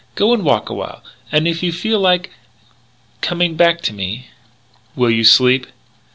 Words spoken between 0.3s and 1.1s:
and walk a while.